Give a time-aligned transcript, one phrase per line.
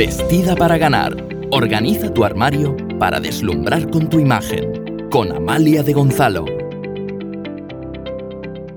[0.00, 1.12] Vestida para ganar.
[1.52, 5.10] Organiza tu armario para deslumbrar con tu imagen.
[5.10, 6.46] Con Amalia de Gonzalo.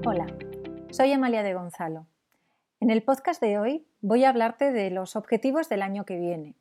[0.06, 0.28] Hola,
[0.92, 2.08] soy Amalia de Gonzalo.
[2.82, 6.56] En el podcast de hoy voy a hablarte de los objetivos del año que viene.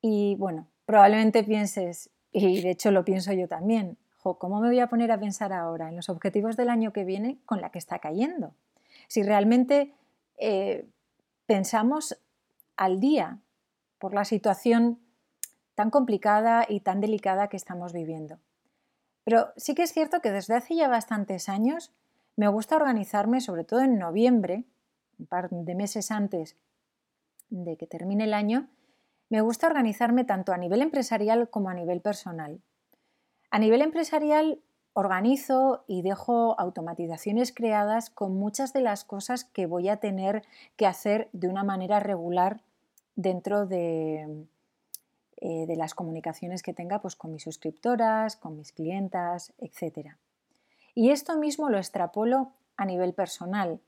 [0.00, 4.88] Y bueno, probablemente pienses, y de hecho lo pienso yo también, ¿cómo me voy a
[4.88, 8.00] poner a pensar ahora en los objetivos del año que viene con la que está
[8.00, 8.52] cayendo?
[9.06, 9.94] Si realmente
[10.38, 10.88] eh,
[11.46, 12.18] pensamos
[12.76, 13.38] al día
[13.98, 15.00] por la situación
[15.74, 18.38] tan complicada y tan delicada que estamos viviendo.
[19.24, 21.92] Pero sí que es cierto que desde hace ya bastantes años
[22.36, 24.64] me gusta organizarme, sobre todo en noviembre,
[25.18, 26.56] un par de meses antes
[27.50, 28.68] de que termine el año,
[29.28, 32.60] me gusta organizarme tanto a nivel empresarial como a nivel personal.
[33.50, 34.60] A nivel empresarial
[34.94, 40.42] organizo y dejo automatizaciones creadas con muchas de las cosas que voy a tener
[40.76, 42.60] que hacer de una manera regular
[43.16, 44.46] dentro de,
[45.36, 50.10] eh, las comunicaciones que tenga pues, con mis suscriptoras, con mis clientas, etc.
[50.94, 53.80] Y esto mismo lo extrapolo a nivel personal.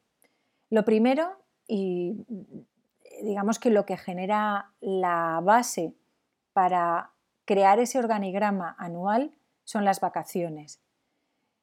[0.71, 1.37] Lo primero,
[1.69, 2.25] y
[3.23, 5.95] digamos que lo que genera la base
[6.53, 7.11] para
[7.45, 9.33] crear ese organigrama anual
[9.65, 10.81] son las vacaciones.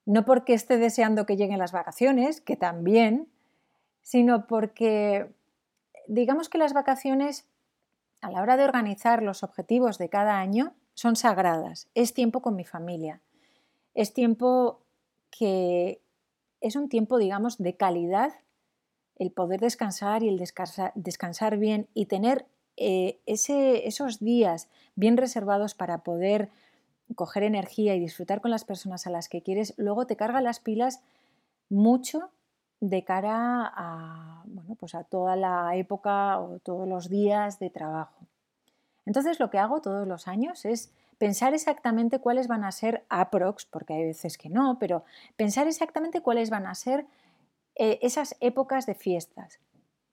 [0.05, 3.27] No porque esté deseando que lleguen las vacaciones, que también,
[4.01, 5.31] sino porque
[6.07, 7.45] digamos que las vacaciones
[8.21, 11.87] a la hora de organizar los objetivos de cada año son sagradas.
[11.95, 13.21] Es tiempo con mi familia.
[13.93, 14.81] Es tiempo
[15.29, 16.01] que
[16.59, 18.31] es un tiempo, digamos, de calidad,
[19.15, 22.45] el poder descansar y el descansar, bien y tener
[22.77, 26.49] eh, esos días bien reservados para poder
[27.15, 30.59] coger energía y disfrutar con las personas a las que quieres, luego te carga las
[30.59, 31.01] pilas
[31.69, 32.31] mucho
[32.79, 38.25] de cara a, bueno, pues a toda la época o todos los días de trabajo.
[39.05, 43.65] Entonces lo que hago todos los años es pensar exactamente cuáles van a ser aprox,
[43.65, 45.03] porque hay veces que no, pero
[45.35, 47.05] pensar exactamente cuáles van a ser
[47.75, 49.59] eh, esas épocas de fiestas,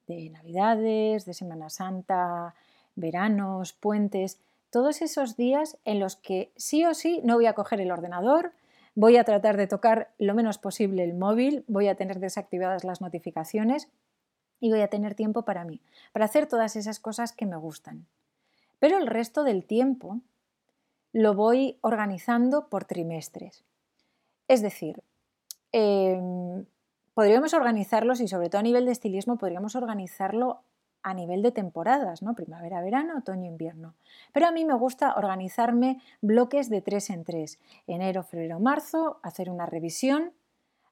[0.06, 2.54] de Navidades, de Semana Santa,
[2.94, 4.40] veranos, puentes,
[4.70, 8.52] todos esos días en los que sí o sí no voy a coger el ordenador,
[8.94, 13.00] voy a tratar de tocar lo menos posible el móvil, voy a tener desactivadas las
[13.00, 13.88] notificaciones
[14.60, 15.80] y voy a tener tiempo para mí,
[16.12, 18.06] para hacer todas esas cosas que me gustan.
[18.78, 20.20] Pero el resto del tiempo
[21.12, 23.64] lo voy organizando por trimestres.
[24.48, 25.02] Es decir,
[25.72, 26.66] em,
[27.14, 30.62] podríamos organizarlos y sobre todo a nivel de estilismo podríamos organizarlo
[31.02, 32.34] a nivel de temporadas, ¿no?
[32.34, 33.94] Primavera, verano, otoño, invierno.
[34.32, 37.58] Pero a mí me gusta organizarme bloques de tres en tres.
[37.86, 40.32] Enero, febrero, marzo, hacer una revisión.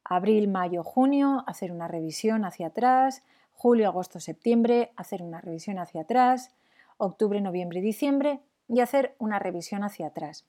[0.05, 3.22] Abril, mayo, junio, hacer una revisión hacia atrás.
[3.53, 6.50] Julio, agosto, septiembre, hacer una revisión hacia atrás.
[6.99, 10.45] Octubre, noviembre y diciembre y hacer una revisión hacia atrás.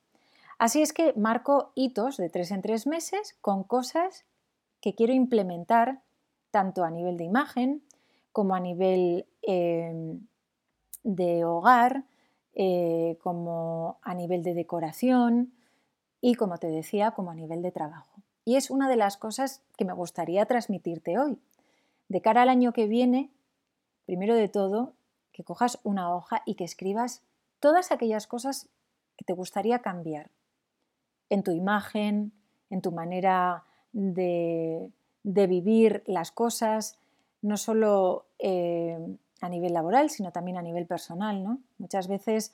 [0.59, 4.25] Así es que marco hitos de tres en tres meses con cosas
[4.81, 6.01] que quiero implementar
[6.51, 7.83] tanto a nivel de imagen,
[8.37, 10.27] como a nivel em,
[11.03, 12.05] de hogar,
[12.53, 15.55] eh, como a nivel de decoración
[16.21, 18.21] y, como te decía, como a nivel de trabajo.
[18.45, 21.39] Y es una de las cosas que me gustaría transmitirte hoy.
[22.09, 23.31] De cara al año que viene,
[24.05, 24.93] primero de todo,
[25.31, 27.23] que cojas una hoja y que escribas
[27.59, 28.69] todas aquellas cosas
[29.17, 30.29] que te gustaría cambiar
[31.31, 32.33] en tu imagen,
[32.69, 34.91] en tu manera de,
[35.23, 36.99] de vivir las cosas,
[37.47, 38.97] no solo eh,
[39.41, 41.59] a nivel laboral, sino también a nivel personal, ¿no?
[41.77, 42.53] Muchas veces,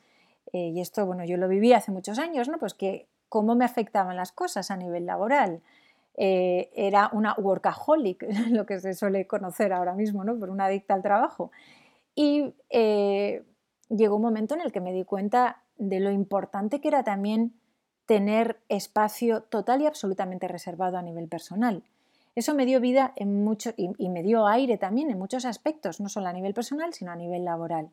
[0.54, 2.60] eh, y esto, bueno, yo lo viví hace muchos años, ¿no?
[2.60, 5.62] Pues que cómo me afectaban las cosas a nivel laboral.
[6.16, 10.38] Eh, era una workaholic, lo que se suele conocer ahora mismo, ¿no?
[10.38, 11.52] Por una adicta al trabajo.
[12.16, 12.54] Y
[13.90, 17.54] llegó un momento en el que me di cuenta de lo importante que era también
[18.06, 21.84] tener espacio total y absolutamente reservado a nivel personal.
[22.36, 26.28] Eso me dio vida en y, me dio aire también en muchos aspectos, no solo
[26.28, 27.90] a nivel personal, sino a nivel laboral.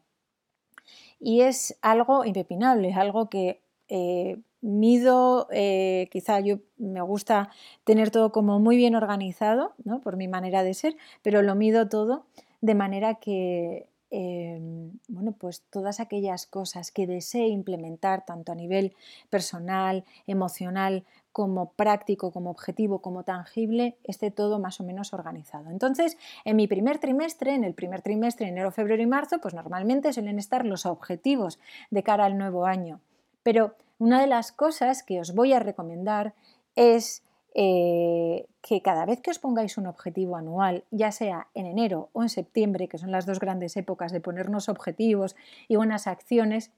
[1.18, 7.50] Y es algo impepinable, es algo que eh, mido, eh, quizá yo me gusta
[7.84, 10.00] tener todo como muy bien organizado, ¿no?
[10.00, 12.24] por mi manera de ser, pero lo mido todo
[12.62, 18.92] de manera que Em, bueno, pues todas aquellas cosas que desee implementar tanto a nivel
[19.30, 25.70] personal, emocional, como práctico, como objetivo, como tangible, esté todo más o menos organizado.
[25.70, 30.12] Entonces, en mi primer trimestre, en el primer trimestre, enero, febrero y marzo, pues normalmente
[30.12, 31.60] suelen estar los objetivos
[31.90, 33.00] de cara al nuevo año.
[33.42, 36.34] Pero una de las cosas que os voy a recomendar
[36.74, 37.22] es
[37.54, 42.22] eh, que cada vez que os pongáis un objetivo anual, ya sea en enero o
[42.22, 45.36] en septiembre, que son las dos grandes épocas de ponernos objetivos
[45.68, 46.70] y buenas acciones,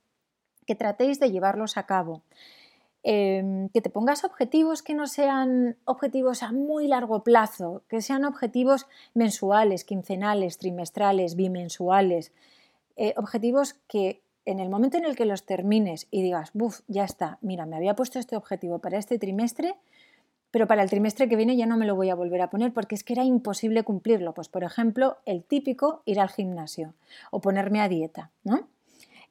[0.66, 2.22] que tratéis de llevarlos a cabo.
[3.04, 8.24] Em, que te pongas objetivos que no sean objetivos a muy largo plazo, que sean
[8.24, 12.32] objetivos mensuales, quincenales, trimestrales, bimensuales,
[12.96, 17.02] eh, objetivos que en el momento en el que los termines y digas, buf, ya
[17.02, 19.74] está, mira, me había puesto este objetivo para este trimestre,
[20.52, 22.72] pero para el trimestre que viene ya no me lo voy a volver a poner
[22.72, 24.32] porque es que era imposible cumplirlo.
[24.32, 26.94] Pues, por ejemplo, el típico ir al gimnasio
[27.32, 28.68] o ponerme a dieta, ¿no?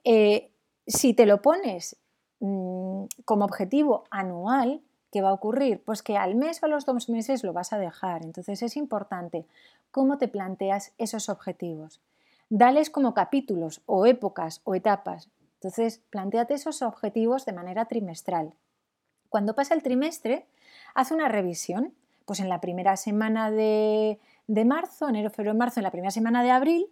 [0.03, 0.50] Eh,
[0.88, 1.95] si te lo pones
[2.41, 5.81] mm, como objetivo anual, ¿qué va a ocurrir?
[5.83, 8.23] Pues que al mes o a los dos meses lo vas a dejar.
[8.23, 9.45] Entonces es importante
[9.91, 12.01] cómo te planteas esos objetivos.
[12.49, 15.29] Dales como capítulos o épocas o etapas.
[15.55, 18.55] Entonces, planteate esos objetivos de manera trimestral.
[19.29, 20.47] Cuando pasa el trimestre,
[20.95, 21.93] haz una revisión.
[22.25, 26.43] Pues en la primera semana de, de marzo, enero, febrero, marzo, en la primera semana
[26.43, 26.88] de abril,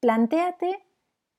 [0.00, 0.85] plantéate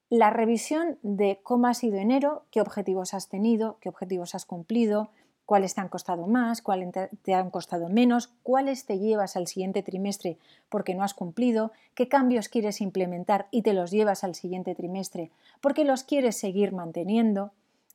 [0.10, 5.10] la revisión de cómo ha sido enero, qué objetivos has tenido, qué objetivos has cumplido,
[5.46, 9.82] cuáles te han costado más, cuáles te han costado menos, cuáles te llevas al siguiente
[9.82, 10.38] trimestre
[10.70, 15.32] porque no has cumplido, qué cambios quieres implementar y te los llevas al siguiente trimestre
[15.62, 17.52] porque los quieres seguir manteniendo.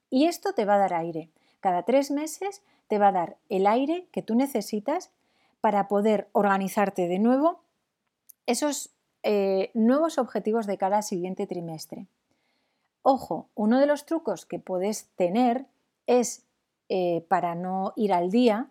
[0.08, 1.29] Y esto te va a dar aire.
[1.61, 5.11] Cada tres meses te va a dar el aire que tú necesitas
[5.61, 7.61] para poder organizarte de nuevo
[8.47, 8.91] esos
[9.23, 12.07] eh, nuevos objetivos de cara al siguiente trimestre.
[13.03, 15.67] Ojo, uno de los trucos que puedes tener
[16.07, 16.45] es
[16.89, 18.69] eh, para no ir al día,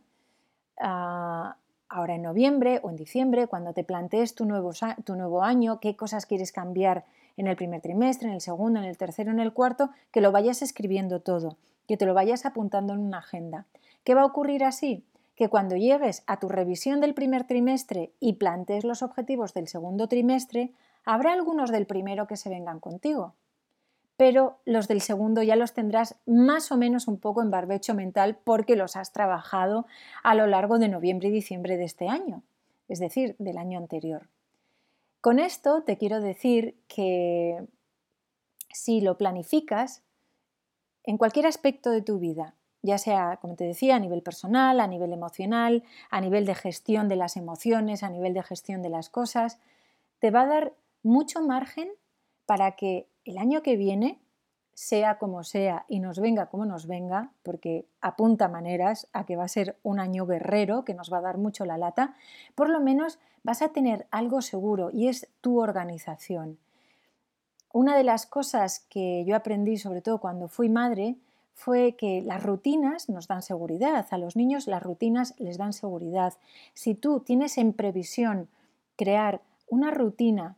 [0.80, 1.57] ah,
[1.89, 4.71] ahora en noviembre o en diciembre, cuando te plantees tu nuevo,
[5.03, 7.06] tu nuevo año, qué cosas quieres cambiar
[7.36, 10.31] en el primer trimestre, en el segundo, en el tercero, en el cuarto, que lo
[10.31, 11.57] vayas escribiendo todo,
[11.88, 13.65] que te lo vayas apuntando en una agenda.
[14.04, 15.04] ¿Qué va a ocurrir así?
[15.41, 20.07] Que cuando llegues a tu revisión del primer trimestre y plantees los objetivos del segundo
[20.07, 20.71] trimestre,
[21.03, 23.33] habrá algunos del primero que se vengan contigo,
[24.17, 28.38] pero los del segundo ya los tendrás más o menos un poco en barbecho mental
[28.43, 29.88] porque los has trabajado
[30.21, 32.44] a lo largo de noviembre y diciembre de este año,
[32.87, 34.27] es decir, del año anterior.
[35.21, 37.65] Con esto te quiero decir que
[38.71, 40.03] si lo planificas
[41.03, 44.88] en cualquier aspecto de tu vida, ya sea, como te decía, a nivel personal, a
[44.88, 49.10] nivel emocional, a nivel de gestión de las emociones, a nivel de gestión de las
[49.10, 49.60] cosas,
[50.19, 50.74] te va a dar
[51.04, 51.89] mucho margen
[52.45, 54.19] para que el año que viene,
[54.74, 59.44] sea como sea y nos venga como nos venga, porque apunta maneras a que va
[59.44, 62.16] a ser un año guerrero que nos va a dar mucho la lata,
[62.56, 66.57] por lo menos vas a tener algo seguro y es tu organización.
[67.74, 71.16] Una de las cosas que yo aprendí, sobre todo cuando fui madre,
[71.53, 74.07] fue que las rutinas nos dan seguridad.
[74.12, 76.33] A los niños las rutinas les dan seguridad.
[76.74, 78.50] Si tú tienes en previsión
[78.95, 80.57] crear una rutina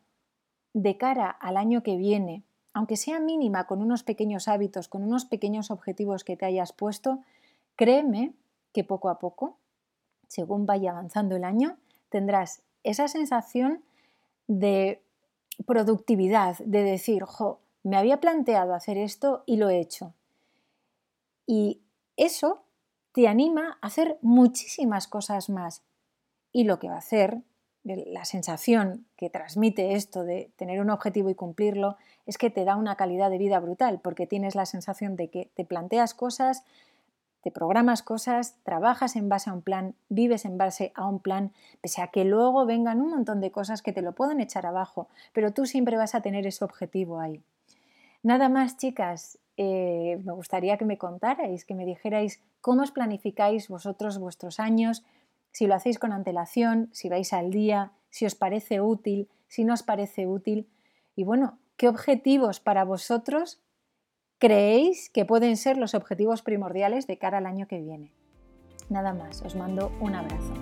[0.73, 2.43] de cara al año que viene,
[2.73, 7.19] aunque sea mínima, con unos pequeños hábitos, con unos pequeños objetivos que te hayas puesto,
[7.75, 8.33] créeme
[8.73, 9.57] que poco a poco,
[10.27, 11.77] según vaya avanzando el año,
[12.09, 13.83] tendrás esa sensación
[14.47, 15.01] de
[15.65, 20.13] productividad, de decir, jo, me había planteado hacer esto y lo he hecho.
[21.45, 21.81] Y
[22.17, 22.63] eso
[23.11, 25.83] te anima a hacer muchísimas cosas más.
[26.51, 27.41] Y lo que va a hacer,
[27.83, 32.75] la sensación que transmite esto de tener un objetivo y cumplirlo, es que te da
[32.75, 36.63] una calidad de vida brutal, porque tienes la sensación de que te planteas cosas,
[37.43, 41.51] te programas cosas, trabajas en base a un plan, vives en base a un plan,
[41.81, 45.09] pese a que luego vengan un montón de cosas que te lo pueden echar abajo,
[45.33, 47.43] pero tú siempre vas a tener ese objetivo ahí.
[48.21, 53.69] Nada más, chicas, eh, me gustaría que me contarais, que me dijerais cómo os planificáis
[53.69, 55.03] vosotros vuestros años,
[55.51, 59.73] si lo hacéis con antelación, si vais al día, si os parece útil, si no
[59.73, 60.67] os parece útil.
[61.15, 63.61] Y bueno, ¿qué objetivos para vosotros
[64.39, 68.11] creéis que pueden ser los objetivos primordiales de cara al año que viene?
[68.89, 70.53] Nada más, os mando un abrazo.